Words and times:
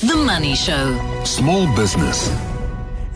The 0.00 0.14
Money 0.14 0.54
Show. 0.54 1.24
Small 1.24 1.66
business. 1.74 2.32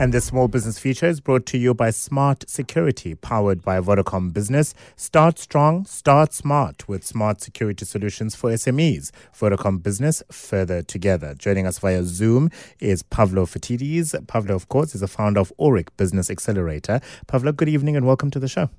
And 0.00 0.12
the 0.12 0.20
small 0.20 0.48
business 0.48 0.80
feature 0.80 1.06
is 1.06 1.20
brought 1.20 1.46
to 1.46 1.56
you 1.56 1.74
by 1.74 1.90
Smart 1.90 2.44
Security, 2.48 3.14
powered 3.14 3.62
by 3.62 3.78
Vodacom 3.78 4.32
Business. 4.32 4.74
Start 4.96 5.38
strong, 5.38 5.84
start 5.84 6.32
smart 6.34 6.88
with 6.88 7.06
smart 7.06 7.40
security 7.40 7.84
solutions 7.84 8.34
for 8.34 8.50
SMEs. 8.50 9.12
Vodacom 9.32 9.80
Business, 9.80 10.24
further 10.32 10.82
together. 10.82 11.34
Joining 11.34 11.68
us 11.68 11.78
via 11.78 12.02
Zoom 12.02 12.50
is 12.80 13.04
Pavlo 13.04 13.46
Phitidis. 13.46 14.26
Pavlo, 14.26 14.56
of 14.56 14.68
course, 14.68 14.92
is 14.92 15.02
the 15.02 15.06
founder 15.06 15.38
of 15.38 15.52
Aurik 15.60 15.90
Business 15.96 16.30
Accelerator. 16.30 17.00
Pavlo, 17.28 17.52
good 17.52 17.68
evening 17.68 17.94
and 17.94 18.04
welcome 18.04 18.32
to 18.32 18.40
the 18.40 18.48
show. 18.48 18.70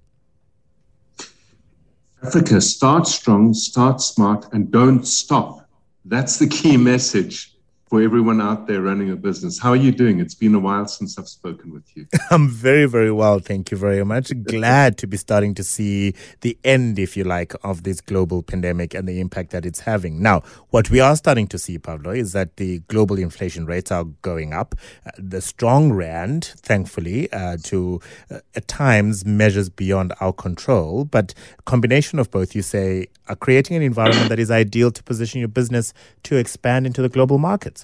Africa, 2.21 2.59
start 2.59 3.07
strong, 3.07 3.53
start 3.53 4.01
smart, 4.01 4.45
and 4.51 4.69
don't 4.69 5.05
stop. 5.05 5.69
That's 6.03 6.37
the 6.37 6.47
key 6.47 6.75
message 6.75 7.52
for 7.93 8.01
everyone 8.01 8.41
out 8.41 8.65
there 8.65 8.81
running 8.81 9.11
a 9.11 9.15
business. 9.15 9.59
How 9.59 9.69
are 9.69 9.75
you 9.75 9.91
doing? 9.91 10.19
It's 10.19 10.33
been 10.33 10.55
a 10.55 10.59
while 10.59 10.87
since 10.87 11.19
I've 11.19 11.29
spoken 11.29 11.71
with 11.71 11.95
you. 11.95 12.07
I'm 12.31 12.49
very, 12.49 12.87
very 12.87 13.11
well. 13.11 13.37
Thank 13.37 13.69
you 13.69 13.77
very 13.77 14.03
much. 14.03 14.31
Glad 14.45 14.97
to 14.97 15.05
be 15.05 15.15
starting 15.15 15.53
to 15.53 15.63
see 15.63 16.15
the 16.41 16.57
end, 16.63 16.97
if 16.97 17.15
you 17.15 17.23
like, 17.23 17.53
of 17.63 17.83
this 17.83 18.01
global 18.01 18.41
pandemic 18.41 18.95
and 18.95 19.07
the 19.07 19.19
impact 19.19 19.51
that 19.51 19.63
it's 19.63 19.81
having. 19.81 20.23
Now, 20.23 20.41
what 20.71 20.89
we 20.89 21.01
are 21.01 21.15
starting 21.15 21.45
to 21.49 21.59
see, 21.59 21.77
Pavlo, 21.77 22.09
is 22.09 22.31
that 22.31 22.57
the 22.57 22.79
global 22.87 23.19
inflation 23.19 23.67
rates 23.67 23.91
are 23.91 24.05
going 24.23 24.53
up. 24.53 24.73
Uh, 25.05 25.11
the 25.19 25.39
strong 25.39 25.91
rand, 25.91 26.45
thankfully, 26.63 27.31
uh, 27.31 27.57
to 27.65 28.01
uh, 28.31 28.39
at 28.55 28.67
times 28.67 29.23
measures 29.23 29.69
beyond 29.69 30.13
our 30.19 30.33
control, 30.33 31.05
but 31.05 31.35
combination 31.65 32.17
of 32.17 32.31
both, 32.31 32.55
you 32.55 32.63
say, 32.63 33.05
are 33.29 33.35
creating 33.35 33.77
an 33.77 33.83
environment 33.83 34.29
that 34.29 34.39
is 34.39 34.49
ideal 34.49 34.89
to 34.89 35.03
position 35.03 35.39
your 35.39 35.47
business 35.47 35.93
to 36.23 36.37
expand 36.37 36.87
into 36.87 37.03
the 37.03 37.09
global 37.09 37.37
markets. 37.37 37.82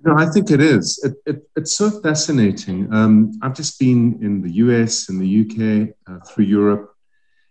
No, 0.00 0.14
I 0.16 0.26
think 0.26 0.50
it 0.50 0.60
is. 0.60 0.98
It, 1.02 1.14
it, 1.26 1.50
it's 1.56 1.74
so 1.74 1.90
fascinating. 1.90 2.92
Um, 2.92 3.32
I've 3.42 3.54
just 3.54 3.78
been 3.80 4.18
in 4.22 4.42
the 4.42 4.52
US, 4.64 5.08
in 5.08 5.18
the 5.18 5.40
UK, 5.42 5.94
uh, 6.06 6.24
through 6.24 6.44
Europe, 6.44 6.94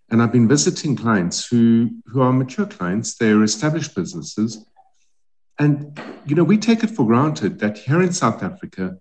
and 0.09 0.21
I've 0.21 0.31
been 0.31 0.47
visiting 0.47 0.95
clients 0.95 1.45
who, 1.45 1.89
who 2.05 2.21
are 2.21 2.31
mature 2.31 2.65
clients. 2.65 3.15
They're 3.15 3.43
established 3.43 3.95
businesses. 3.95 4.65
And, 5.59 5.99
you 6.25 6.35
know, 6.35 6.45
we 6.45 6.57
take 6.57 6.83
it 6.83 6.91
for 6.91 7.05
granted 7.05 7.59
that 7.59 7.77
here 7.77 8.01
in 8.01 8.13
South 8.13 8.41
Africa, 8.41 8.97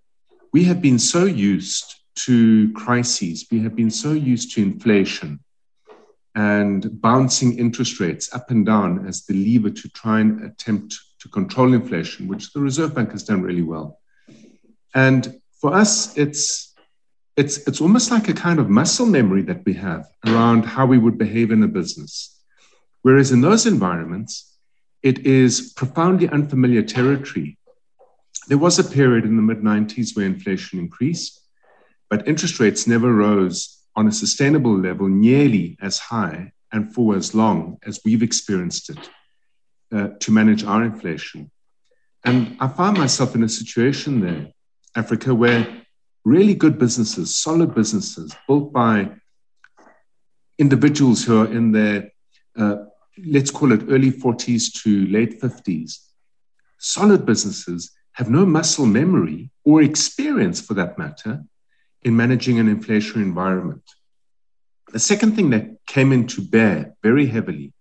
we 0.51 0.65
have 0.65 0.81
been 0.81 0.99
so 0.99 1.23
used 1.23 1.95
to 2.15 2.73
crises, 2.73 3.45
we 3.49 3.59
have 3.61 3.75
been 3.75 3.91
so 3.91 4.11
used 4.11 4.53
to 4.55 4.61
inflation 4.61 5.39
and 6.35 7.01
bouncing 7.01 7.57
interest 7.57 7.99
rates 7.99 8.33
up 8.33 8.51
and 8.51 8.65
down 8.65 9.07
as 9.07 9.25
the 9.25 9.33
lever 9.33 9.69
to 9.69 9.89
try 9.89 10.19
and 10.19 10.43
attempt 10.43 10.99
to 11.19 11.29
control 11.29 11.73
inflation, 11.73 12.27
which 12.27 12.53
the 12.53 12.59
Reserve 12.59 12.93
Bank 12.93 13.11
has 13.11 13.23
done 13.23 13.41
really 13.41 13.63
well. 13.63 13.99
And 14.93 15.39
for 15.59 15.73
us, 15.73 16.17
it's 16.17 16.73
it's 17.35 17.57
it's 17.67 17.81
almost 17.81 18.09
like 18.09 18.29
a 18.29 18.33
kind 18.33 18.59
of 18.59 18.69
muscle 18.69 19.05
memory 19.05 19.43
that 19.43 19.63
we 19.65 19.73
have 19.73 20.07
around 20.25 20.65
how 20.65 20.85
we 20.85 20.97
would 20.97 21.17
behave 21.17 21.51
in 21.51 21.63
a 21.63 21.67
business. 21.67 22.41
Whereas 23.03 23.31
in 23.31 23.41
those 23.41 23.65
environments, 23.65 24.57
it 25.03 25.19
is 25.25 25.73
profoundly 25.75 26.27
unfamiliar 26.29 26.81
territory. 26.81 27.57
There 28.47 28.57
was 28.57 28.79
a 28.79 28.83
period 28.83 29.25
in 29.25 29.35
the 29.35 29.41
mid 29.41 29.61
90s 29.61 30.15
where 30.15 30.25
inflation 30.25 30.79
increased, 30.79 31.41
but 32.09 32.27
interest 32.27 32.59
rates 32.59 32.87
never 32.87 33.13
rose 33.13 33.83
on 33.95 34.07
a 34.07 34.11
sustainable 34.11 34.77
level 34.77 35.07
nearly 35.07 35.77
as 35.81 35.99
high 35.99 36.51
and 36.71 36.93
for 36.93 37.15
as 37.15 37.33
long 37.33 37.77
as 37.83 37.99
we've 38.03 38.23
experienced 38.23 38.89
it 38.89 39.09
uh, 39.91 40.09
to 40.19 40.31
manage 40.31 40.63
our 40.63 40.83
inflation. 40.83 41.51
And 42.23 42.57
I 42.59 42.67
found 42.67 42.97
myself 42.97 43.35
in 43.35 43.43
a 43.43 43.49
situation 43.49 44.21
there, 44.21 44.51
Africa, 44.95 45.33
where 45.33 45.83
really 46.25 46.53
good 46.53 46.77
businesses, 46.77 47.37
solid 47.37 47.73
businesses 47.73 48.35
built 48.47 48.73
by 48.73 49.11
individuals 50.57 51.23
who 51.23 51.41
are 51.41 51.51
in 51.51 51.71
their, 51.71 52.11
uh, 52.57 52.77
let's 53.25 53.51
call 53.51 53.71
it 53.71 53.83
early 53.89 54.11
40s 54.11 54.73
to 54.83 55.07
late 55.07 55.39
50s, 55.41 55.99
solid 56.79 57.25
businesses 57.25 57.91
have 58.13 58.29
no 58.29 58.45
muscle 58.45 58.85
memory 58.85 59.51
or 59.63 59.81
experience 59.81 60.59
for 60.59 60.73
that 60.73 60.97
matter 60.97 61.43
in 62.01 62.15
managing 62.15 62.59
an 62.59 62.67
inflationary 62.67 63.21
environment. 63.21 63.83
The 64.91 64.99
second 64.99 65.35
thing 65.35 65.51
that 65.51 65.85
came 65.85 66.11
into 66.11 66.41
bear 66.41 66.95
very 67.03 67.27
heavily 67.27 67.73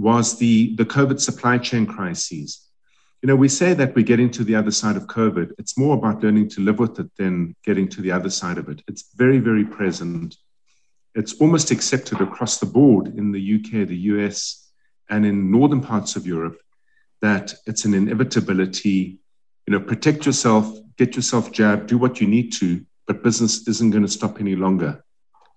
was 0.00 0.38
the, 0.38 0.74
the 0.76 0.84
COVID 0.86 1.20
supply 1.20 1.58
chain 1.58 1.86
crises. 1.86 2.66
You 3.22 3.26
know, 3.26 3.36
we 3.36 3.48
say 3.48 3.74
that 3.74 3.94
we're 3.94 4.04
getting 4.04 4.30
to 4.30 4.44
the 4.44 4.54
other 4.54 4.70
side 4.70 4.96
of 4.96 5.06
COVID. 5.06 5.52
It's 5.58 5.76
more 5.76 5.94
about 5.94 6.22
learning 6.22 6.48
to 6.50 6.62
live 6.62 6.78
with 6.78 6.98
it 6.98 7.10
than 7.18 7.54
getting 7.64 7.86
to 7.90 8.00
the 8.00 8.10
other 8.10 8.30
side 8.30 8.56
of 8.56 8.70
it. 8.70 8.82
It's 8.88 9.12
very, 9.14 9.38
very 9.38 9.64
present. 9.64 10.36
It's 11.14 11.34
almost 11.34 11.70
accepted 11.70 12.22
across 12.22 12.58
the 12.58 12.66
board 12.66 13.08
in 13.08 13.30
the 13.30 13.56
UK, 13.56 13.86
the 13.86 13.96
US, 14.14 14.70
and 15.10 15.26
in 15.26 15.50
northern 15.50 15.82
parts 15.82 16.16
of 16.16 16.26
Europe 16.26 16.58
that 17.20 17.52
it's 17.66 17.84
an 17.84 17.92
inevitability. 17.92 19.18
You 19.66 19.72
know, 19.72 19.80
protect 19.80 20.24
yourself, 20.24 20.78
get 20.96 21.14
yourself 21.14 21.52
jabbed, 21.52 21.88
do 21.88 21.98
what 21.98 22.22
you 22.22 22.26
need 22.26 22.54
to, 22.54 22.86
but 23.06 23.22
business 23.22 23.68
isn't 23.68 23.90
going 23.90 24.04
to 24.04 24.08
stop 24.08 24.40
any 24.40 24.56
longer 24.56 25.04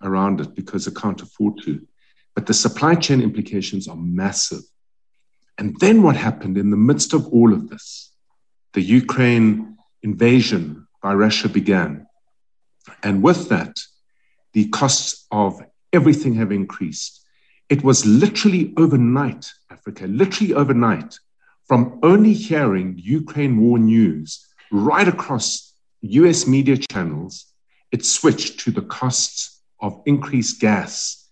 around 0.02 0.42
it 0.42 0.54
because 0.54 0.86
it 0.86 0.98
can't 0.98 1.22
afford 1.22 1.60
to. 1.64 1.88
But 2.36 2.48
the 2.48 2.54
supply 2.54 2.96
chain 2.96 3.22
implications 3.22 3.88
are 3.88 3.96
massive. 3.96 4.64
And 5.58 5.80
then 5.80 6.02
what 6.02 6.16
happened 6.16 6.58
in 6.58 6.72
the 6.72 6.78
midst 6.78 7.14
of 7.14 7.28
all 7.28 7.54
of 7.54 7.70
this? 7.70 8.12
The 8.74 8.82
Ukraine 8.82 9.78
invasion 10.02 10.88
by 11.02 11.14
Russia 11.14 11.48
began. 11.48 12.08
And 13.04 13.22
with 13.22 13.50
that, 13.50 13.78
the 14.54 14.68
costs 14.70 15.26
of 15.32 15.62
everything 15.92 16.36
have 16.36 16.52
increased. 16.52 17.24
It 17.70 17.84
was 17.84 18.06
literally 18.06 18.74
overnight, 18.78 19.52
Africa, 19.70 20.06
literally 20.08 20.54
overnight, 20.54 21.18
from 21.68 22.00
only 22.04 22.34
hearing 22.34 22.96
Ukraine 22.98 23.60
war 23.60 23.78
news 23.78 24.46
right 24.72 25.08
across 25.08 25.74
US 26.02 26.48
media 26.48 26.78
channels, 26.78 27.46
it 27.92 28.04
switched 28.06 28.60
to 28.62 28.72
the 28.72 28.82
costs 28.82 29.62
of 29.80 30.02
increased 30.06 30.60
gas 30.60 31.23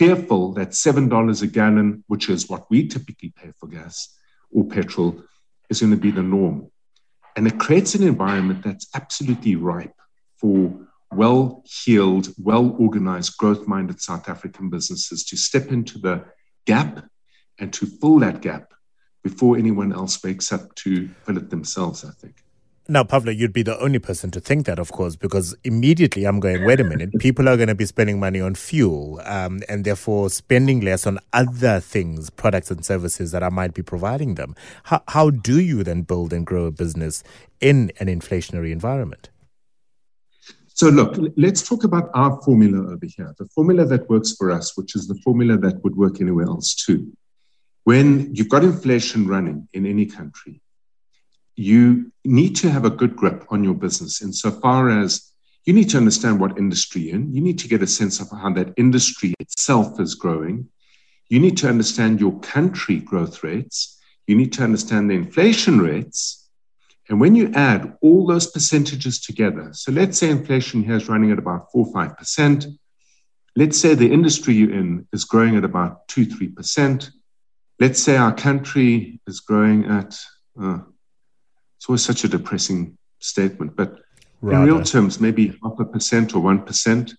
fearful 0.00 0.54
that 0.54 0.70
$7 0.70 1.42
a 1.42 1.46
gallon, 1.46 2.02
which 2.06 2.30
is 2.30 2.48
what 2.48 2.70
we 2.70 2.88
typically 2.88 3.34
pay 3.36 3.52
for 3.58 3.66
gas 3.66 4.16
or 4.50 4.64
petrol, 4.64 5.22
is 5.68 5.80
going 5.80 5.90
to 5.92 5.98
be 5.98 6.10
the 6.10 6.22
norm. 6.22 6.70
And 7.36 7.46
it 7.46 7.60
creates 7.60 7.94
an 7.94 8.02
environment 8.02 8.64
that's 8.64 8.88
absolutely 8.94 9.56
ripe 9.56 9.94
for 10.38 10.88
well 11.12 11.62
heeled, 11.66 12.28
well 12.38 12.74
organized, 12.78 13.36
growth 13.36 13.66
minded 13.66 14.00
South 14.00 14.26
African 14.30 14.70
businesses 14.70 15.22
to 15.24 15.36
step 15.36 15.70
into 15.70 15.98
the 15.98 16.24
gap 16.66 17.04
and 17.58 17.70
to 17.74 17.84
fill 17.84 18.20
that 18.20 18.40
gap 18.40 18.72
before 19.22 19.58
anyone 19.58 19.92
else 19.92 20.24
wakes 20.24 20.50
up 20.50 20.74
to 20.76 21.10
fill 21.24 21.36
it 21.36 21.50
themselves, 21.50 22.06
I 22.06 22.12
think. 22.12 22.36
Now, 22.90 23.04
Pavlo, 23.04 23.30
you'd 23.30 23.52
be 23.52 23.62
the 23.62 23.78
only 23.78 24.00
person 24.00 24.32
to 24.32 24.40
think 24.40 24.66
that, 24.66 24.80
of 24.80 24.90
course, 24.90 25.14
because 25.14 25.56
immediately 25.62 26.24
I'm 26.24 26.40
going, 26.40 26.64
wait 26.64 26.80
a 26.80 26.84
minute, 26.84 27.10
people 27.20 27.48
are 27.48 27.56
going 27.56 27.68
to 27.68 27.74
be 27.76 27.86
spending 27.86 28.18
money 28.18 28.40
on 28.40 28.56
fuel 28.56 29.20
um, 29.26 29.60
and 29.68 29.84
therefore 29.84 30.28
spending 30.28 30.80
less 30.80 31.06
on 31.06 31.20
other 31.32 31.78
things, 31.78 32.30
products 32.30 32.68
and 32.68 32.84
services 32.84 33.30
that 33.30 33.44
I 33.44 33.48
might 33.48 33.74
be 33.74 33.82
providing 33.82 34.34
them. 34.34 34.56
How, 34.82 35.04
how 35.06 35.30
do 35.30 35.60
you 35.60 35.84
then 35.84 36.02
build 36.02 36.32
and 36.32 36.44
grow 36.44 36.64
a 36.64 36.72
business 36.72 37.22
in 37.60 37.92
an 38.00 38.08
inflationary 38.08 38.72
environment? 38.72 39.30
So, 40.66 40.88
look, 40.88 41.16
let's 41.36 41.62
talk 41.62 41.84
about 41.84 42.10
our 42.14 42.42
formula 42.42 42.90
over 42.90 43.06
here, 43.06 43.32
the 43.38 43.46
formula 43.54 43.84
that 43.84 44.10
works 44.10 44.34
for 44.36 44.50
us, 44.50 44.76
which 44.76 44.96
is 44.96 45.06
the 45.06 45.14
formula 45.22 45.56
that 45.58 45.80
would 45.84 45.94
work 45.94 46.20
anywhere 46.20 46.46
else 46.46 46.74
too. 46.74 47.12
When 47.84 48.34
you've 48.34 48.48
got 48.48 48.64
inflation 48.64 49.28
running 49.28 49.68
in 49.74 49.86
any 49.86 50.06
country, 50.06 50.60
you 51.60 52.10
need 52.24 52.56
to 52.56 52.70
have 52.70 52.86
a 52.86 52.90
good 52.90 53.14
grip 53.14 53.44
on 53.50 53.62
your 53.62 53.74
business 53.74 54.22
insofar 54.22 54.88
as 54.88 55.30
you 55.66 55.74
need 55.74 55.90
to 55.90 55.98
understand 55.98 56.40
what 56.40 56.56
industry 56.56 57.02
you're 57.02 57.16
in. 57.16 57.34
You 57.34 57.42
need 57.42 57.58
to 57.58 57.68
get 57.68 57.82
a 57.82 57.86
sense 57.86 58.18
of 58.18 58.30
how 58.30 58.50
that 58.54 58.72
industry 58.78 59.34
itself 59.38 60.00
is 60.00 60.14
growing. 60.14 60.68
You 61.28 61.38
need 61.38 61.58
to 61.58 61.68
understand 61.68 62.18
your 62.18 62.40
country 62.40 62.96
growth 62.96 63.42
rates. 63.42 64.00
You 64.26 64.36
need 64.36 64.54
to 64.54 64.64
understand 64.64 65.10
the 65.10 65.14
inflation 65.16 65.80
rates. 65.80 66.48
And 67.10 67.20
when 67.20 67.34
you 67.34 67.52
add 67.52 67.94
all 68.00 68.26
those 68.26 68.46
percentages 68.46 69.20
together, 69.20 69.68
so 69.74 69.92
let's 69.92 70.16
say 70.16 70.30
inflation 70.30 70.82
here 70.82 70.96
is 70.96 71.10
running 71.10 71.30
at 71.30 71.38
about 71.38 71.70
4 71.72 71.92
5%. 71.92 72.66
Let's 73.54 73.78
say 73.78 73.94
the 73.94 74.10
industry 74.10 74.54
you're 74.54 74.72
in 74.72 75.06
is 75.12 75.24
growing 75.24 75.56
at 75.56 75.64
about 75.64 76.08
2 76.08 76.26
3%. 76.26 77.10
Let's 77.78 78.02
say 78.02 78.16
our 78.16 78.34
country 78.34 79.20
is 79.26 79.40
growing 79.40 79.84
at 79.84 80.18
uh, 80.58 80.78
it's 81.80 81.88
always 81.88 82.04
such 82.04 82.22
a 82.22 82.28
depressing 82.28 82.96
statement, 83.18 83.74
but 83.74 83.98
Rather. 84.40 84.62
in 84.62 84.74
real 84.74 84.84
terms, 84.84 85.18
maybe 85.18 85.58
half 85.62 85.80
a 85.80 85.84
percent 85.84 86.34
or 86.34 86.40
one 86.40 86.62
percent. 86.62 87.14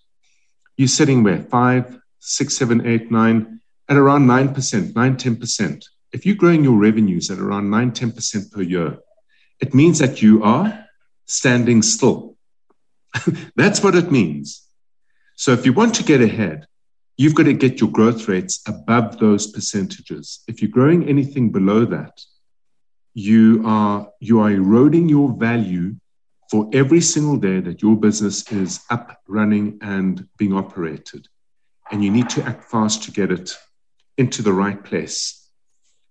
You're 0.76 0.88
sitting 0.88 1.22
where 1.22 1.42
five, 1.42 1.98
six, 2.20 2.56
seven, 2.56 2.86
eight, 2.86 3.10
nine, 3.10 3.60
at 3.88 3.98
around 3.98 4.26
nine 4.26 4.54
percent, 4.54 4.96
nine, 4.96 5.18
ten 5.18 5.36
percent 5.36 5.84
if 6.12 6.26
you're 6.26 6.36
growing 6.36 6.62
your 6.62 6.78
revenues 6.78 7.30
at 7.30 7.38
around 7.38 7.70
9 7.70 7.92
10% 7.92 8.52
per 8.52 8.62
year, 8.62 8.98
it 9.60 9.74
means 9.74 9.98
that 9.98 10.20
you 10.20 10.42
are 10.42 10.86
standing 11.26 11.82
still. 11.82 12.36
That's 13.56 13.82
what 13.82 13.94
it 13.94 14.12
means. 14.12 14.66
So 15.36 15.52
if 15.52 15.64
you 15.64 15.72
want 15.72 15.94
to 15.96 16.04
get 16.04 16.20
ahead, 16.20 16.66
you've 17.16 17.34
got 17.34 17.44
to 17.44 17.52
get 17.52 17.80
your 17.80 17.90
growth 17.90 18.28
rates 18.28 18.62
above 18.66 19.18
those 19.18 19.50
percentages. 19.50 20.42
If 20.46 20.60
you're 20.60 20.70
growing 20.70 21.08
anything 21.08 21.50
below 21.50 21.84
that, 21.86 22.20
you 23.14 23.62
are 23.64 24.08
you 24.20 24.40
are 24.40 24.50
eroding 24.50 25.08
your 25.08 25.32
value 25.32 25.96
for 26.50 26.68
every 26.72 27.00
single 27.00 27.38
day 27.38 27.60
that 27.60 27.80
your 27.80 27.96
business 27.96 28.50
is 28.52 28.80
up, 28.90 29.18
running, 29.26 29.78
and 29.80 30.28
being 30.36 30.52
operated. 30.52 31.26
And 31.90 32.04
you 32.04 32.10
need 32.10 32.28
to 32.30 32.42
act 32.42 32.64
fast 32.64 33.04
to 33.04 33.10
get 33.10 33.32
it 33.32 33.56
into 34.18 34.42
the 34.42 34.52
right 34.52 34.82
place. 34.84 35.48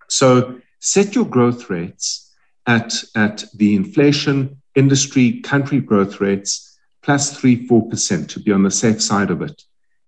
So 0.09 0.59
set 0.80 1.13
your 1.13 1.25
growth 1.25 1.69
rates 1.69 2.33
at, 2.65 2.94
at 3.15 3.45
the 3.53 3.75
inflation, 3.75 4.62
industry, 4.75 5.42
country 5.42 5.80
growth 5.80 6.19
rates 6.19 6.80
plus 7.03 7.38
three, 7.38 7.68
four 7.68 7.88
percent 7.88 8.30
to 8.31 8.39
be 8.39 8.51
on 8.51 8.63
the 8.63 8.71
safe 8.71 9.01
side 9.01 9.30
of 9.30 9.42
it. 9.42 9.63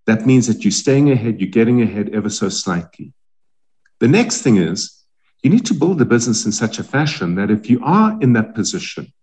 That 0.05 0.25
means 0.25 0.47
that 0.47 0.63
you're 0.63 0.71
staying 0.71 1.11
ahead, 1.11 1.39
you're 1.39 1.49
getting 1.49 1.81
ahead 1.81 2.09
ever 2.09 2.29
so 2.29 2.49
slightly. 2.49 3.13
The 3.99 4.07
next 4.07 4.41
thing 4.41 4.57
is 4.57 5.02
you 5.43 5.49
need 5.49 5.65
to 5.65 5.73
build 5.73 5.99
the 5.99 6.05
business 6.05 6.45
in 6.45 6.53
such 6.53 6.79
a 6.79 6.83
fashion 6.83 7.35
that 7.35 7.51
if 7.51 7.69
you 7.69 7.81
are 7.83 8.17
in 8.21 8.33
that 8.33 8.55
position, 8.55 9.13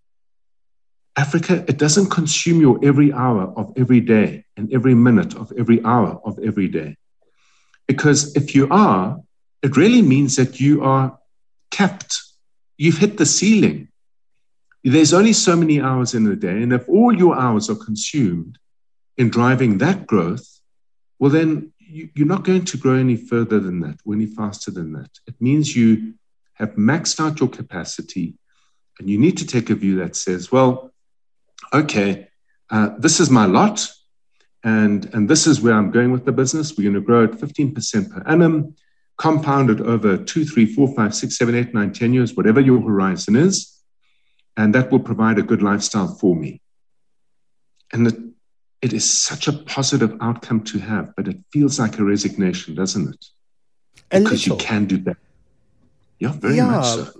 Africa, 1.17 1.65
it 1.67 1.79
doesn't 1.79 2.11
consume 2.11 2.61
your 2.61 2.79
every 2.85 3.13
hour 3.13 3.53
of 3.57 3.73
every 3.77 4.01
day 4.01 4.45
and 4.57 4.73
every 4.73 4.95
minute 4.95 5.35
of 5.35 5.53
every 5.59 5.83
hour 5.85 6.21
of 6.25 6.39
every 6.39 6.69
day. 6.69 6.97
Because 7.89 8.37
if 8.37 8.55
you 8.55 8.69
are, 8.71 9.19
it 9.63 9.77
really 9.77 10.03
means 10.03 10.37
that 10.37 10.61
you 10.61 10.85
are 10.85 11.19
capped. 11.71 12.23
You've 12.79 12.99
hit 12.99 13.17
the 13.17 13.27
ceiling. 13.27 13.89
There's 14.85 15.13
only 15.13 15.33
so 15.33 15.57
many 15.57 15.81
hours 15.81 16.15
in 16.15 16.27
a 16.27 16.37
day. 16.37 16.63
And 16.63 16.73
if 16.73 16.89
all 16.89 17.15
your 17.15 17.37
hours 17.37 17.69
are 17.69 17.75
consumed 17.75 18.59
in 19.17 19.29
driving 19.29 19.79
that 19.79 20.07
growth, 20.07 20.47
well, 21.19 21.31
then 21.31 21.70
you, 21.91 22.09
are 22.21 22.27
not 22.27 22.45
going 22.45 22.65
to 22.65 22.77
grow 22.77 22.95
any 22.95 23.17
further 23.17 23.59
than 23.59 23.81
that 23.81 23.99
or 24.05 24.15
any 24.15 24.27
faster 24.27 24.71
than 24.71 24.93
that. 24.93 25.11
It 25.27 25.35
means 25.41 25.75
you 25.75 26.15
have 26.55 26.75
maxed 26.77 27.21
out 27.21 27.41
your 27.41 27.49
capacity 27.49 28.35
and 28.99 29.09
you 29.09 29.19
need 29.19 29.39
to 29.39 29.47
take 29.47 29.71
a 29.71 29.75
view 29.75 29.97
that 29.97 30.17
says, 30.17 30.53
well, 30.53 30.93
okay, 31.73 32.29
uh, 32.71 32.91
this 32.99 33.21
is 33.21 33.31
my 33.31 33.47
lot 33.47 33.89
and, 34.63 35.13
and 35.15 35.29
this 35.29 35.47
is 35.47 35.61
where 35.61 35.75
I'm 35.75 35.91
going 35.91 36.13
with 36.13 36.25
the 36.25 36.33
business. 36.33 36.77
We're 36.77 36.85
going 36.85 36.95
to 36.95 37.01
grow 37.01 37.25
at 37.25 37.33
15% 37.33 38.11
per 38.11 38.23
annum, 38.31 38.77
compounded 39.17 39.81
over 39.81 40.19
two, 40.19 40.45
three, 40.45 40.67
four, 40.67 40.95
five, 40.95 41.15
six, 41.15 41.37
seven, 41.37 41.55
eight, 41.55 41.75
nine, 41.75 41.93
10 41.93 42.13
years, 42.13 42.35
whatever 42.35 42.61
your 42.61 42.81
horizon 42.81 43.37
is. 43.37 43.79
And 44.57 44.75
that 44.75 44.91
will 44.91 45.01
provide 45.01 45.39
a 45.39 45.43
good 45.43 45.63
lifestyle 45.63 46.09
for 46.09 46.37
me. 46.37 46.61
And 47.93 48.07
the 48.07 48.30
it 48.83 48.93
is 48.93 49.09
such 49.09 49.47
a 49.47 49.53
positive 49.53 50.17
outcome 50.21 50.63
to 50.65 50.79
have, 50.79 51.15
but 51.17 51.29
it 51.29 51.37
feels 51.53 51.79
like 51.79 51.99
a 51.99 52.05
resignation, 52.05 52.75
doesn't 52.75 53.15
it? 53.15 53.27
Because 54.11 54.47
you 54.47 54.57
can 54.57 54.87
do 54.87 54.99
that. 54.99 55.17
Yeah, 56.19 56.33
very 56.33 56.57
yeah, 56.57 56.67
much 56.67 56.85
so. 56.87 57.13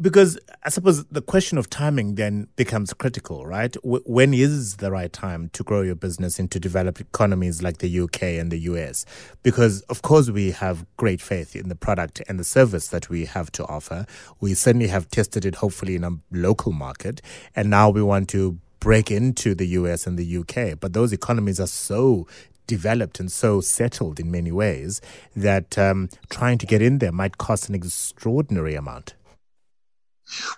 because 0.00 0.38
I 0.62 0.68
suppose 0.70 1.04
the 1.06 1.20
question 1.22 1.58
of 1.58 1.68
timing 1.68 2.14
then 2.14 2.48
becomes 2.56 2.92
critical, 2.92 3.44
right? 3.46 3.72
W- 3.72 4.02
when 4.06 4.32
is 4.32 4.76
the 4.76 4.90
right 4.90 5.12
time 5.12 5.50
to 5.52 5.62
grow 5.62 5.82
your 5.82 5.94
business 5.94 6.38
into 6.38 6.58
developed 6.58 7.00
economies 7.00 7.62
like 7.62 7.78
the 7.78 8.00
UK 8.00 8.22
and 8.22 8.50
the 8.50 8.58
US? 8.60 9.04
Because, 9.42 9.82
of 9.82 10.02
course, 10.02 10.30
we 10.30 10.52
have 10.52 10.86
great 10.96 11.20
faith 11.20 11.54
in 11.54 11.68
the 11.68 11.74
product 11.74 12.22
and 12.28 12.38
the 12.38 12.44
service 12.44 12.88
that 12.88 13.08
we 13.10 13.24
have 13.26 13.50
to 13.52 13.66
offer. 13.66 14.06
We 14.40 14.54
certainly 14.54 14.88
have 14.88 15.08
tested 15.10 15.44
it, 15.44 15.56
hopefully, 15.56 15.96
in 15.96 16.04
a 16.04 16.12
local 16.30 16.72
market. 16.72 17.20
And 17.54 17.68
now 17.70 17.90
we 17.90 18.02
want 18.02 18.28
to 18.30 18.58
break 18.80 19.10
into 19.10 19.54
the 19.54 19.66
US 19.68 20.06
and 20.06 20.18
the 20.18 20.38
UK. 20.38 20.80
But 20.80 20.92
those 20.92 21.12
economies 21.12 21.60
are 21.60 21.66
so 21.66 22.26
developed 22.66 23.18
and 23.20 23.30
so 23.30 23.60
settled 23.60 24.20
in 24.20 24.30
many 24.30 24.52
ways 24.52 25.00
that 25.34 25.76
um, 25.76 26.08
trying 26.28 26.58
to 26.58 26.66
get 26.66 26.80
in 26.80 26.98
there 26.98 27.12
might 27.12 27.36
cost 27.38 27.68
an 27.68 27.74
extraordinary 27.74 28.74
amount. 28.74 29.14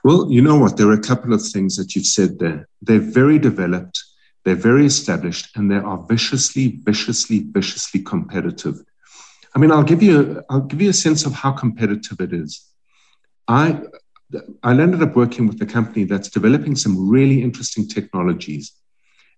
Well, 0.05 0.31
you 0.31 0.43
know 0.43 0.59
what? 0.59 0.77
There 0.77 0.89
are 0.89 0.93
a 0.93 1.01
couple 1.01 1.33
of 1.33 1.43
things 1.43 1.77
that 1.77 1.95
you've 1.95 2.07
said 2.07 2.39
there. 2.39 2.69
They're 2.83 2.99
very 2.99 3.39
developed, 3.39 4.05
they're 4.45 4.55
very 4.55 4.85
established, 4.85 5.57
and 5.57 5.71
they 5.71 5.77
are 5.77 6.05
viciously, 6.09 6.81
viciously, 6.83 7.47
viciously 7.51 8.03
competitive. 8.03 8.77
I 9.55 9.59
mean, 9.59 9.71
I'll 9.71 9.83
give 9.83 10.03
you, 10.03 10.15
a, 10.21 10.53
I'll 10.53 10.61
give 10.61 10.83
you 10.83 10.91
a 10.91 10.95
sense 10.95 11.25
of 11.25 11.33
how 11.33 11.53
competitive 11.53 12.21
it 12.21 12.33
is. 12.33 12.67
I, 13.49 13.81
I 14.63 14.71
ended 14.71 15.03
up 15.03 15.17
working 15.17 15.47
with 15.47 15.61
a 15.63 15.67
company 15.67 16.05
that's 16.05 16.29
developing 16.29 16.77
some 16.77 17.09
really 17.09 17.43
interesting 17.43 17.89
technologies. 17.89 18.73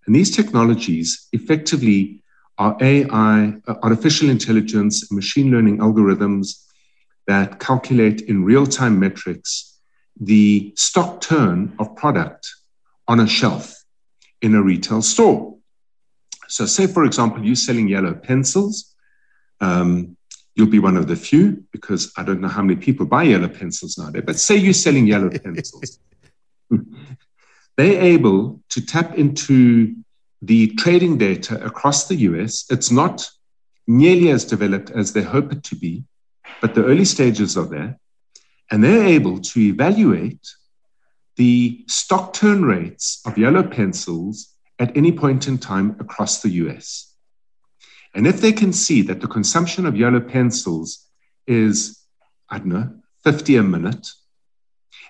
And 0.07 0.15
these 0.15 0.35
technologies 0.35 1.29
effectively 1.33 2.23
are 2.59 2.77
AI, 2.81 3.55
artificial 3.83 4.31
intelligence, 4.31 5.11
machine 5.11 5.51
learning 5.51 5.79
algorithms 5.79 6.65
that 7.27 7.59
calculate 7.59 8.21
in 8.23 8.45
real 8.45 8.67
time 8.67 9.01
metrics 9.01 9.79
the 10.21 10.73
stock 10.77 11.21
turn 11.21 11.75
of 11.79 11.97
product 11.97 12.49
on 13.09 13.21
a 13.21 13.27
shelf 13.27 13.75
in 14.43 14.55
a 14.55 14.63
retail 14.63 15.03
store. 15.03 15.57
So, 16.49 16.67
say, 16.67 16.87
for 16.87 17.05
example, 17.05 17.45
you're 17.45 17.57
selling 17.57 17.89
yellow 17.89 18.15
pencils. 18.15 18.95
Um, 19.61 20.17
You'll 20.55 20.69
be 20.69 20.79
one 20.79 20.97
of 20.97 21.09
the 21.09 21.17
few 21.17 21.65
because 21.73 22.13
I 22.17 22.23
don't 22.23 22.41
know 22.41 22.49
how 22.49 22.63
many 22.63 22.77
people 22.81 23.07
buy 23.07 23.25
yellow 23.25 23.49
pencils 23.49 23.99
nowadays, 23.99 24.23
but 24.25 24.39
say 24.39 24.57
you're 24.57 24.73
selling 24.73 25.07
yellow 25.07 25.31
pencils. 25.45 25.99
They're 27.77 28.03
able 28.03 28.63
to 28.71 28.87
tap 28.87 29.19
into 29.19 29.97
the 30.43 30.69
trading 30.75 31.19
data 31.19 31.63
across 31.65 32.07
the 32.07 32.17
US. 32.17 32.67
It's 32.71 32.91
not 32.91 33.29
nearly 33.87 34.31
as 34.31 34.45
developed 34.45 34.91
as 34.91 35.13
they 35.13 35.23
hope 35.23 35.53
it 35.53 35.65
to 35.65 35.77
be, 35.77 36.05
but 36.61 36.75
the 36.75 36.85
early 36.85 37.05
stages 37.05 37.57
are 37.57 37.67
there. 37.67 37.99
And 38.71 38.83
they're 38.83 39.07
able 39.07 39.41
to 39.41 39.61
evaluate 39.61 40.47
the 41.37 41.85
stock 41.89 42.33
turn 42.33 42.65
rates 42.65 43.21
of 43.27 43.37
yellow 43.37 43.63
pencils 43.63 44.55
at 44.79 44.97
any 44.97 45.13
point 45.13 45.49
in 45.49 45.59
time 45.59 45.97
across 46.01 46.43
the 46.43 46.51
US. 46.51 47.14
And 48.15 48.27
if 48.27 48.41
they 48.41 48.53
can 48.53 48.73
see 48.73 49.03
that 49.03 49.21
the 49.21 49.27
consumption 49.27 49.87
of 49.87 49.97
yellow 49.97 50.21
pencils 50.21 51.07
is, 51.47 52.01
I 52.49 52.59
don't 52.59 52.69
know, 52.69 52.95
50 53.25 53.57
a 53.57 53.63
minute, 53.63 54.09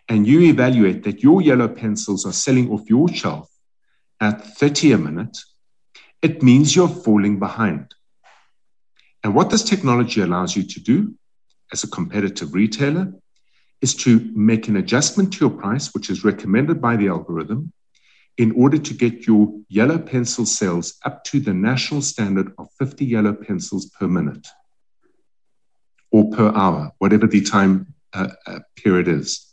and 0.08 0.26
you 0.26 0.40
evaluate 0.40 1.04
that 1.04 1.22
your 1.22 1.42
yellow 1.42 1.68
pencils 1.68 2.24
are 2.26 2.32
selling 2.32 2.70
off 2.70 2.88
your 2.88 3.08
shelf 3.08 3.50
at 4.20 4.44
30 4.44 4.92
a 4.92 4.98
minute, 4.98 5.38
it 6.22 6.42
means 6.42 6.74
you're 6.74 6.88
falling 6.88 7.38
behind. 7.38 7.94
And 9.22 9.34
what 9.34 9.50
this 9.50 9.62
technology 9.62 10.20
allows 10.20 10.56
you 10.56 10.62
to 10.62 10.80
do 10.80 11.14
as 11.72 11.84
a 11.84 11.88
competitive 11.88 12.54
retailer 12.54 13.12
is 13.80 13.94
to 13.94 14.30
make 14.34 14.68
an 14.68 14.76
adjustment 14.76 15.32
to 15.34 15.40
your 15.40 15.50
price, 15.50 15.92
which 15.92 16.08
is 16.08 16.24
recommended 16.24 16.80
by 16.80 16.96
the 16.96 17.08
algorithm, 17.08 17.72
in 18.36 18.52
order 18.52 18.78
to 18.78 18.94
get 18.94 19.26
your 19.26 19.52
yellow 19.68 19.98
pencil 19.98 20.44
sales 20.44 20.98
up 21.04 21.22
to 21.24 21.38
the 21.38 21.54
national 21.54 22.02
standard 22.02 22.52
of 22.58 22.68
50 22.78 23.04
yellow 23.04 23.32
pencils 23.32 23.86
per 23.86 24.08
minute 24.08 24.46
or 26.10 26.30
per 26.30 26.52
hour, 26.54 26.92
whatever 26.98 27.26
the 27.26 27.42
time 27.42 27.94
uh, 28.12 28.28
uh, 28.46 28.60
period 28.76 29.08
is. 29.08 29.52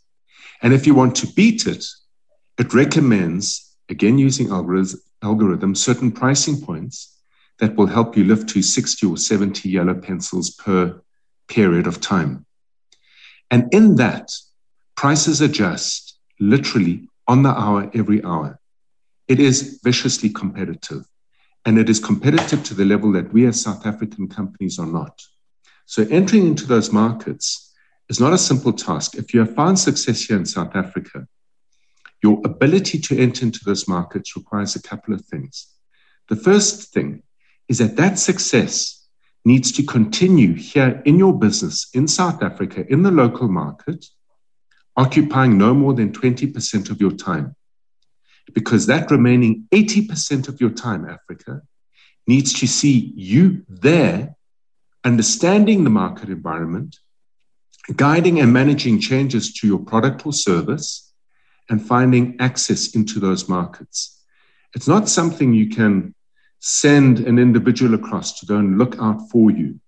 And 0.61 0.73
if 0.73 0.85
you 0.85 0.93
want 0.93 1.15
to 1.17 1.27
beat 1.27 1.65
it, 1.65 1.85
it 2.57 2.73
recommends, 2.73 3.75
again 3.89 4.17
using 4.17 4.47
algorithms, 4.47 4.97
algorithm, 5.23 5.75
certain 5.75 6.11
pricing 6.11 6.61
points 6.61 7.17
that 7.59 7.75
will 7.75 7.88
help 7.88 8.17
you 8.17 8.23
lift 8.23 8.50
to 8.50 8.61
60 8.61 9.05
or 9.05 9.17
70 9.17 9.69
yellow 9.69 9.93
pencils 9.93 10.51
per 10.51 11.01
period 11.47 11.85
of 11.85 12.01
time. 12.01 12.45
And 13.51 13.71
in 13.73 13.95
that, 13.95 14.31
prices 14.95 15.41
adjust 15.41 16.17
literally 16.39 17.07
on 17.27 17.43
the 17.43 17.50
hour, 17.50 17.91
every 17.93 18.23
hour 18.23 18.59
it 19.31 19.39
is 19.39 19.79
viciously 19.81 20.29
competitive. 20.29 21.05
And 21.63 21.79
it 21.79 21.89
is 21.89 22.00
competitive 22.00 22.65
to 22.65 22.73
the 22.73 22.83
level 22.83 23.13
that 23.13 23.31
we 23.31 23.45
as 23.45 23.61
South 23.61 23.85
African 23.85 24.27
companies 24.27 24.77
are 24.77 24.85
not. 24.85 25.21
So 25.85 26.05
entering 26.11 26.47
into 26.47 26.65
those 26.65 26.91
markets 26.91 27.73
is 28.09 28.19
not 28.19 28.33
a 28.33 28.38
simple 28.38 28.73
task. 28.73 29.15
If 29.15 29.33
you 29.33 29.39
have 29.39 29.55
found 29.55 29.79
success 29.79 30.23
here 30.23 30.35
in 30.35 30.45
South 30.45 30.75
Africa, 30.75 31.27
your 32.21 32.41
ability 32.43 33.00
to 33.00 33.17
enter 33.17 33.45
into 33.45 33.61
those 33.63 33.88
markets 33.88 34.35
requires 34.35 34.75
a 34.75 34.81
couple 34.81 35.13
of 35.13 35.23
things. 35.23 35.67
The 36.27 36.35
first 36.35 36.93
thing 36.93 37.23
is 37.69 37.77
that 37.77 37.95
that 37.95 38.19
success 38.19 39.07
needs 39.45 39.71
to 39.73 39.83
continue 39.83 40.55
here 40.55 41.01
in 41.05 41.17
your 41.17 41.39
business 41.39 41.88
in 41.93 42.05
South 42.05 42.43
Africa, 42.43 42.85
in 42.91 43.03
the 43.03 43.11
local 43.11 43.47
market, 43.47 44.07
occupying 44.97 45.57
no 45.57 45.73
more 45.73 45.93
than 45.93 46.11
20% 46.11 46.89
of 46.89 47.00
your 47.00 47.11
time 47.11 47.55
because 48.53 48.88
that 48.88 49.12
remaining 49.12 49.67
80% 49.72 50.48
of 50.48 50.60
your 50.60 50.70
time, 50.70 51.08
Africa, 51.08 51.62
needs 52.27 52.53
to 52.60 52.67
see 52.67 53.13
you 53.15 53.65
there, 53.67 54.36
understanding 55.03 55.84
the 55.84 55.89
market 55.89 56.29
environment, 56.29 57.00
guiding 57.96 58.39
and 58.39 58.53
managing 58.53 59.00
changes 59.00 59.53
to 59.55 59.67
your 59.67 59.79
product 59.79 60.25
or 60.25 60.34
service, 60.34 61.12
and 61.70 61.86
finding 61.86 62.36
access 62.39 62.96
into 62.96 63.20
those 63.20 63.48
markets. 63.48 64.22
It's 64.75 64.88
not 64.88 65.10
something 65.10 65.53
you 65.53 65.70
can 65.70 66.13
send 66.60 67.20
an 67.20 67.39
individual 67.39 67.93
across 67.96 68.39
to 68.39 68.46
go 68.46 68.58
and 68.58 68.77
look 68.77 68.96
out 69.00 69.29
for 69.31 69.50
you. 69.50 69.79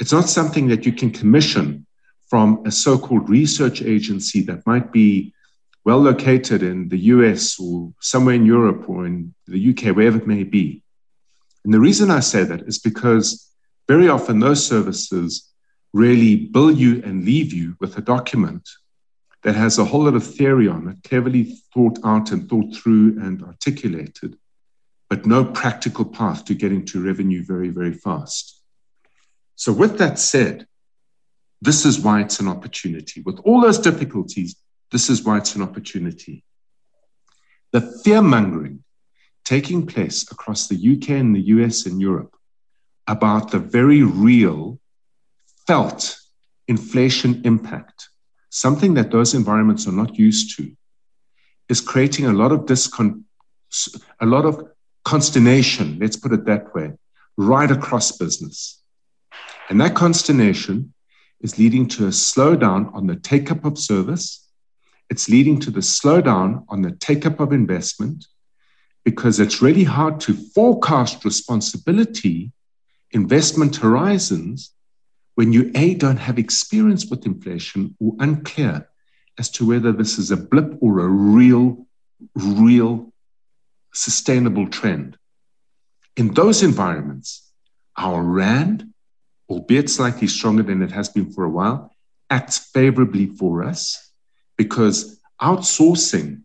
It's 0.00 0.12
not 0.12 0.28
something 0.28 0.68
that 0.68 0.84
you 0.84 0.92
can 0.92 1.10
commission 1.10 1.86
from 2.28 2.62
a 2.66 2.72
so 2.72 2.98
called 2.98 3.28
research 3.28 3.82
agency 3.82 4.42
that 4.42 4.66
might 4.66 4.92
be 4.92 5.32
well 5.86 6.00
located 6.00 6.64
in 6.64 6.88
the 6.88 6.98
US 7.14 7.60
or 7.60 7.92
somewhere 8.00 8.34
in 8.34 8.44
Europe 8.44 8.88
or 8.88 9.06
in 9.06 9.32
the 9.46 9.70
UK, 9.70 9.94
wherever 9.94 10.18
it 10.18 10.26
may 10.26 10.42
be. 10.42 10.82
And 11.64 11.72
the 11.72 11.78
reason 11.78 12.10
I 12.10 12.20
say 12.20 12.42
that 12.42 12.62
is 12.62 12.80
because 12.80 13.48
very 13.86 14.08
often 14.08 14.40
those 14.40 14.66
services 14.66 15.48
really 15.92 16.34
bill 16.34 16.72
you 16.72 17.00
and 17.04 17.24
leave 17.24 17.52
you 17.52 17.76
with 17.78 17.96
a 17.96 18.00
document 18.00 18.68
that 19.44 19.54
has 19.54 19.78
a 19.78 19.84
whole 19.84 20.02
lot 20.02 20.16
of 20.16 20.26
theory 20.26 20.66
on 20.66 20.88
it, 20.88 21.08
cleverly 21.08 21.56
thought 21.72 22.00
out 22.04 22.32
and 22.32 22.50
thought 22.50 22.74
through 22.74 23.20
and 23.20 23.44
articulated, 23.44 24.36
but 25.08 25.24
no 25.24 25.44
practical 25.44 26.04
path 26.04 26.44
to 26.46 26.54
getting 26.54 26.84
to 26.86 27.04
revenue 27.04 27.44
very, 27.44 27.68
very 27.68 27.92
fast. 27.92 28.60
So, 29.54 29.72
with 29.72 29.98
that 29.98 30.18
said, 30.18 30.66
this 31.62 31.86
is 31.86 32.00
why 32.00 32.22
it's 32.22 32.40
an 32.40 32.48
opportunity. 32.48 33.22
With 33.22 33.38
all 33.44 33.60
those 33.60 33.78
difficulties, 33.78 34.56
this 34.92 35.10
is 35.10 35.24
why 35.24 35.38
it's 35.38 35.54
an 35.56 35.62
opportunity. 35.62 36.44
The 37.72 37.80
fear 37.80 38.22
mongering 38.22 38.84
taking 39.44 39.86
place 39.86 40.30
across 40.30 40.66
the 40.66 40.76
UK 40.76 41.10
and 41.10 41.34
the 41.34 41.46
US 41.56 41.86
and 41.86 42.00
Europe 42.00 42.34
about 43.06 43.50
the 43.50 43.58
very 43.58 44.02
real, 44.02 44.80
felt 45.66 46.18
inflation 46.68 47.42
impact, 47.44 48.08
something 48.50 48.94
that 48.94 49.10
those 49.10 49.34
environments 49.34 49.86
are 49.86 49.92
not 49.92 50.18
used 50.18 50.56
to, 50.56 50.72
is 51.68 51.80
creating 51.80 52.26
a 52.26 52.32
lot 52.32 52.52
of 52.52 52.60
discon, 52.60 53.22
a 54.20 54.26
lot 54.26 54.44
of 54.44 54.68
consternation, 55.04 55.98
let's 56.00 56.16
put 56.16 56.32
it 56.32 56.44
that 56.46 56.74
way, 56.74 56.92
right 57.36 57.70
across 57.70 58.12
business. 58.12 58.82
And 59.68 59.80
that 59.80 59.94
consternation 59.94 60.92
is 61.40 61.58
leading 61.58 61.86
to 61.88 62.06
a 62.06 62.10
slowdown 62.10 62.92
on 62.94 63.06
the 63.06 63.16
take 63.16 63.50
up 63.50 63.64
of 63.64 63.78
service. 63.78 64.45
It's 65.08 65.28
leading 65.28 65.60
to 65.60 65.70
the 65.70 65.80
slowdown 65.80 66.64
on 66.68 66.82
the 66.82 66.90
take 66.92 67.26
up 67.26 67.40
of 67.40 67.52
investment 67.52 68.26
because 69.04 69.38
it's 69.38 69.62
really 69.62 69.84
hard 69.84 70.20
to 70.20 70.34
forecast 70.34 71.24
responsibility, 71.24 72.52
investment 73.12 73.76
horizons, 73.76 74.72
when 75.36 75.52
you 75.52 75.70
A, 75.74 75.94
don't 75.94 76.16
have 76.16 76.38
experience 76.38 77.06
with 77.06 77.26
inflation 77.26 77.94
or 78.00 78.16
unclear 78.18 78.88
as 79.38 79.50
to 79.50 79.68
whether 79.68 79.92
this 79.92 80.18
is 80.18 80.30
a 80.30 80.36
blip 80.36 80.76
or 80.80 81.00
a 81.00 81.08
real, 81.08 81.86
real 82.34 83.12
sustainable 83.92 84.66
trend. 84.66 85.16
In 86.16 86.34
those 86.34 86.62
environments, 86.62 87.52
our 87.96 88.22
RAND 88.22 88.92
albeit 89.48 89.88
slightly 89.90 90.26
stronger 90.26 90.62
than 90.62 90.82
it 90.82 90.90
has 90.92 91.08
been 91.08 91.30
for 91.32 91.44
a 91.44 91.50
while, 91.50 91.92
acts 92.30 92.58
favorably 92.58 93.26
for 93.26 93.62
us 93.62 94.05
because 94.56 95.20
outsourcing 95.40 96.42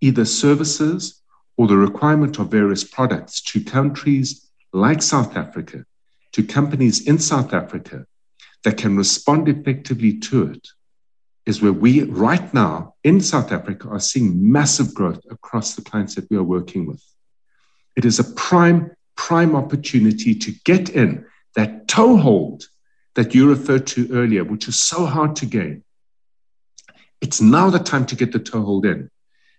either 0.00 0.24
services 0.24 1.22
or 1.56 1.66
the 1.66 1.76
requirement 1.76 2.38
of 2.38 2.50
various 2.50 2.84
products 2.84 3.40
to 3.40 3.62
countries 3.62 4.48
like 4.72 5.02
South 5.02 5.36
Africa, 5.36 5.84
to 6.32 6.42
companies 6.42 7.06
in 7.06 7.18
South 7.18 7.54
Africa 7.54 8.06
that 8.64 8.76
can 8.76 8.96
respond 8.96 9.48
effectively 9.48 10.18
to 10.18 10.50
it, 10.50 10.68
is 11.46 11.62
where 11.62 11.72
we 11.72 12.02
right 12.02 12.52
now 12.52 12.94
in 13.04 13.20
South 13.20 13.52
Africa 13.52 13.88
are 13.88 14.00
seeing 14.00 14.52
massive 14.52 14.92
growth 14.92 15.20
across 15.30 15.74
the 15.74 15.82
clients 15.82 16.16
that 16.16 16.28
we 16.30 16.36
are 16.36 16.42
working 16.42 16.86
with. 16.86 17.02
It 17.96 18.04
is 18.04 18.18
a 18.18 18.24
prime, 18.24 18.90
prime 19.16 19.54
opportunity 19.54 20.34
to 20.34 20.52
get 20.64 20.90
in 20.90 21.24
that 21.54 21.88
toehold 21.88 22.68
that 23.14 23.34
you 23.34 23.48
referred 23.48 23.86
to 23.86 24.12
earlier, 24.12 24.44
which 24.44 24.68
is 24.68 24.82
so 24.82 25.06
hard 25.06 25.36
to 25.36 25.46
gain. 25.46 25.82
It's 27.20 27.40
now 27.40 27.70
the 27.70 27.78
time 27.78 28.06
to 28.06 28.16
get 28.16 28.32
the 28.32 28.38
toehold 28.38 28.86
in. 28.86 29.10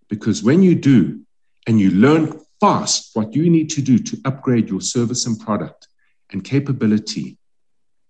Because 0.10 0.44
when 0.44 0.64
you 0.64 0.76
do, 0.76 1.22
and 1.68 1.80
you 1.80 1.92
learn 1.92 2.40
fast 2.60 3.12
what 3.14 3.36
you 3.36 3.50
need 3.50 3.70
to 3.72 3.82
do 3.82 4.00
to 4.00 4.22
upgrade 4.26 4.70
your 4.70 4.82
service 4.82 5.26
and 5.26 5.40
product 5.40 5.88
and 6.32 6.44
capability, 6.44 7.38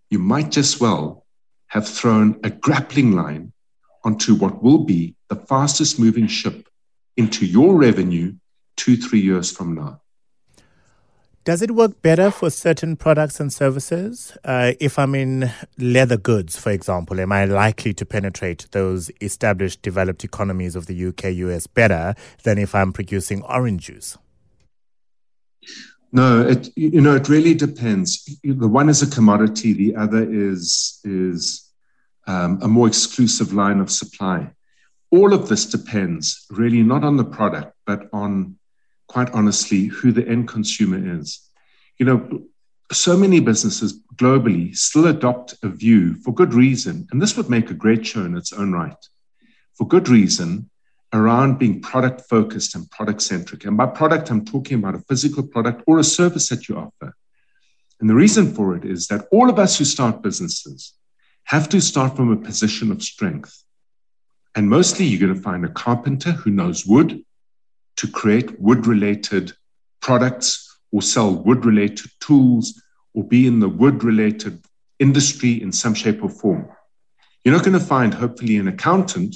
you 0.10 0.20
might 0.20 0.52
just 0.52 0.80
well 0.80 1.26
have 1.68 1.88
thrown 1.88 2.40
a 2.44 2.50
grappling 2.50 3.14
line 3.14 3.52
onto 4.04 4.36
what 4.36 4.64
will 4.64 4.86
be 4.86 5.16
the 5.28 5.36
fastest 5.36 6.00
moving 6.00 6.28
ship 6.28 6.70
into 7.18 7.46
your 7.46 7.76
revenue 7.76 8.34
two, 8.78 8.96
three 8.96 9.20
years 9.20 9.52
from 9.52 9.74
now. 9.74 10.02
Does 11.48 11.62
it 11.62 11.72
work 11.72 12.02
better 12.02 12.30
for 12.30 12.50
certain 12.50 12.98
products 12.98 13.40
and 13.40 13.54
services? 13.54 14.38
Uh, 14.44 14.74
if 14.82 15.00
I'm 15.00 15.16
in 15.16 15.50
leather 15.78 16.18
goods, 16.18 16.60
for 16.60 16.72
example, 16.72 17.22
am 17.22 17.32
I 17.32 17.46
likely 17.46 17.94
to 17.94 18.06
penetrate 18.06 18.68
those 18.72 19.10
established 19.22 19.82
developed 19.82 20.26
economies 20.26 20.76
of 20.76 20.88
the 20.88 21.06
UK, 21.06 21.28
US 21.36 21.66
better 21.66 22.16
than 22.44 22.58
if 22.58 22.76
I'm 22.76 22.92
producing 22.92 23.44
orange 23.44 23.86
juice? 23.86 24.18
No, 26.12 26.46
it 26.46 26.68
you 26.76 27.00
know 27.00 27.16
it 27.16 27.30
really 27.30 27.54
depends. 27.54 28.26
The 28.44 28.68
one 28.68 28.90
is 28.90 29.02
a 29.02 29.10
commodity, 29.10 29.72
the 29.72 29.96
other 29.96 30.30
is 30.30 31.00
is 31.06 31.72
um, 32.28 32.60
a 32.62 32.68
more 32.68 32.88
exclusive 32.88 33.54
line 33.54 33.80
of 33.80 33.90
supply. 33.90 34.52
All 35.12 35.34
of 35.34 35.48
this 35.48 35.66
depends 35.66 36.46
really 36.50 36.84
not 36.84 37.06
on 37.06 37.16
the 37.16 37.24
product, 37.24 37.74
but 37.86 38.10
on 38.12 38.58
quite 39.08 39.30
honestly, 39.32 39.86
who 39.86 40.12
the 40.12 40.28
end 40.28 40.48
consumer 40.48 41.20
is. 41.20 41.40
You 41.98 42.06
know, 42.06 42.44
so 42.92 43.18
many 43.18 43.40
businesses 43.40 44.02
globally 44.16 44.76
still 44.76 45.08
adopt 45.08 45.56
a 45.64 45.70
view 45.70 46.16
for 46.16 46.34
good 46.34 46.54
reason, 46.54 47.08
and 47.12 47.22
this 47.22 47.36
would 47.36 47.50
make 47.50 47.70
a 47.70 47.74
great 47.74 48.06
show 48.06 48.24
in 48.26 48.36
its 48.36 48.54
own 48.54 48.72
right, 48.72 49.06
for 49.76 49.88
good 49.88 50.10
reason 50.10 50.70
around 51.14 51.58
being 51.58 51.82
product 51.82 52.22
focused 52.30 52.76
and 52.76 52.90
product 52.92 53.22
centric. 53.22 53.66
And 53.66 53.78
by 53.78 53.86
product, 53.86 54.30
I'm 54.30 54.46
talking 54.46 54.80
about 54.80 54.96
a 54.96 55.00
physical 55.00 55.44
product 55.44 55.84
or 55.88 56.00
a 56.00 56.04
service 56.04 56.50
that 56.50 56.68
you 56.68 56.78
offer. 56.78 57.16
And 58.00 58.10
the 58.10 58.16
reason 58.16 58.54
for 58.54 58.76
it 58.76 58.86
is 58.86 59.08
that 59.08 59.28
all 59.32 59.50
of 59.50 59.58
us 59.58 59.78
who 59.78 59.86
start 59.86 60.22
businesses 60.22 60.94
have 61.46 61.70
to 61.70 61.82
start 61.82 62.16
from 62.16 62.32
a 62.32 62.36
position 62.36 62.92
of 62.92 63.02
strength. 63.02 63.64
And 64.54 64.70
mostly 64.70 65.06
you're 65.06 65.20
going 65.20 65.36
to 65.36 65.42
find 65.42 65.64
a 65.64 65.70
carpenter 65.70 66.32
who 66.32 66.52
knows 66.52 66.86
wood, 66.86 67.24
to 67.98 68.08
create 68.08 68.60
wood 68.60 68.88
related 68.88 69.52
products 70.02 70.78
or 70.92 71.02
sell 71.02 71.34
wood 71.34 71.66
related 71.66 72.10
tools 72.20 72.82
or 73.14 73.24
be 73.24 73.48
in 73.48 73.60
the 73.60 73.70
wood 73.70 74.04
related 74.04 74.64
industry 75.00 75.62
in 75.62 75.72
some 75.72 75.94
shape 75.94 76.24
or 76.24 76.30
form. 76.30 76.70
You're 77.44 77.56
not 77.56 77.64
going 77.64 77.80
to 77.80 77.86
find, 77.86 78.14
hopefully, 78.14 78.58
an 78.58 78.68
accountant 78.68 79.36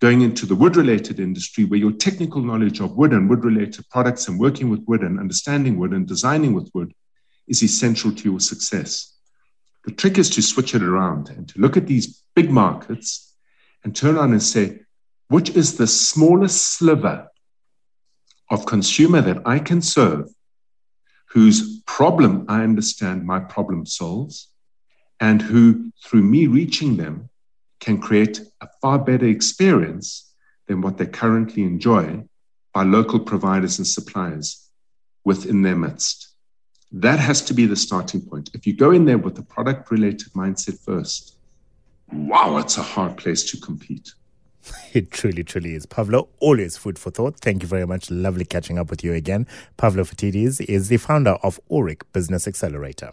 going 0.00 0.22
into 0.22 0.46
the 0.46 0.54
wood 0.54 0.76
related 0.76 1.18
industry 1.18 1.64
where 1.64 1.78
your 1.78 1.92
technical 1.92 2.40
knowledge 2.42 2.80
of 2.80 2.96
wood 2.96 3.12
and 3.12 3.28
wood 3.28 3.44
related 3.44 3.88
products 3.90 4.28
and 4.28 4.38
working 4.38 4.70
with 4.70 4.84
wood 4.86 5.02
and 5.02 5.18
understanding 5.18 5.78
wood 5.78 5.92
and 5.92 6.06
designing 6.06 6.54
with 6.54 6.70
wood 6.74 6.92
is 7.48 7.62
essential 7.62 8.12
to 8.12 8.30
your 8.30 8.40
success. 8.40 9.14
The 9.84 9.92
trick 9.92 10.18
is 10.18 10.30
to 10.30 10.42
switch 10.42 10.74
it 10.74 10.82
around 10.82 11.30
and 11.30 11.48
to 11.48 11.58
look 11.58 11.76
at 11.76 11.86
these 11.86 12.22
big 12.36 12.50
markets 12.50 13.34
and 13.82 13.94
turn 13.94 14.16
around 14.16 14.32
and 14.32 14.42
say, 14.42 14.80
which 15.28 15.50
is 15.50 15.76
the 15.76 15.86
smallest 15.86 16.78
sliver 16.78 17.27
of 18.50 18.66
consumer 18.66 19.20
that 19.20 19.42
I 19.46 19.58
can 19.58 19.82
serve, 19.82 20.28
whose 21.26 21.80
problem 21.82 22.46
I 22.48 22.62
understand 22.62 23.26
my 23.26 23.40
problem 23.40 23.84
solves, 23.86 24.48
and 25.20 25.42
who, 25.42 25.92
through 26.04 26.22
me 26.22 26.46
reaching 26.46 26.96
them, 26.96 27.28
can 27.80 28.00
create 28.00 28.40
a 28.60 28.68
far 28.80 28.98
better 28.98 29.26
experience 29.26 30.32
than 30.66 30.80
what 30.80 30.98
they 30.98 31.06
currently 31.06 31.62
enjoy 31.62 32.24
by 32.72 32.82
local 32.84 33.20
providers 33.20 33.78
and 33.78 33.86
suppliers 33.86 34.68
within 35.24 35.62
their 35.62 35.76
midst. 35.76 36.28
That 36.92 37.18
has 37.18 37.42
to 37.42 37.54
be 37.54 37.66
the 37.66 37.76
starting 37.76 38.22
point. 38.22 38.50
If 38.54 38.66
you 38.66 38.74
go 38.74 38.92
in 38.92 39.04
there 39.04 39.18
with 39.18 39.38
a 39.38 39.42
product 39.42 39.90
related 39.90 40.32
mindset 40.32 40.82
first, 40.84 41.36
wow, 42.12 42.56
it's 42.58 42.78
a 42.78 42.82
hard 42.82 43.16
place 43.16 43.50
to 43.50 43.60
compete. 43.60 44.12
It 44.94 45.10
truly, 45.10 45.44
truly 45.44 45.74
is. 45.74 45.86
Pavlo, 45.86 46.28
always 46.40 46.76
food 46.76 46.98
for 46.98 47.10
thought. 47.10 47.38
Thank 47.40 47.62
you 47.62 47.68
very 47.68 47.86
much. 47.86 48.10
Lovely 48.10 48.44
catching 48.44 48.78
up 48.78 48.90
with 48.90 49.04
you 49.04 49.12
again. 49.12 49.46
Pavlo 49.76 50.04
Phitidis 50.04 50.60
is 50.68 50.88
the 50.88 50.96
founder 50.96 51.36
of 51.42 51.60
Aurik 51.70 52.02
Business 52.12 52.48
Accelerator. 52.48 53.12